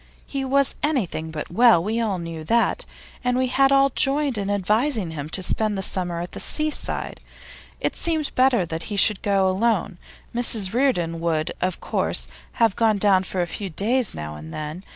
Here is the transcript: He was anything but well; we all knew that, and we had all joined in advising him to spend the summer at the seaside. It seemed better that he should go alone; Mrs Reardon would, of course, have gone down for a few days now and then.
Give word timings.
He 0.25 0.43
was 0.43 0.73
anything 0.81 1.29
but 1.29 1.51
well; 1.51 1.83
we 1.83 1.99
all 2.01 2.17
knew 2.17 2.43
that, 2.45 2.87
and 3.23 3.37
we 3.37 3.45
had 3.45 3.71
all 3.71 3.91
joined 3.91 4.35
in 4.35 4.49
advising 4.49 5.11
him 5.11 5.29
to 5.29 5.43
spend 5.43 5.77
the 5.77 5.83
summer 5.83 6.19
at 6.21 6.31
the 6.31 6.39
seaside. 6.39 7.21
It 7.79 7.95
seemed 7.95 8.33
better 8.33 8.65
that 8.65 8.81
he 8.89 8.97
should 8.97 9.21
go 9.21 9.47
alone; 9.47 9.99
Mrs 10.33 10.73
Reardon 10.73 11.19
would, 11.19 11.51
of 11.61 11.79
course, 11.79 12.27
have 12.53 12.75
gone 12.75 12.97
down 12.97 13.21
for 13.21 13.43
a 13.43 13.45
few 13.45 13.69
days 13.69 14.15
now 14.15 14.33
and 14.35 14.51
then. 14.51 14.83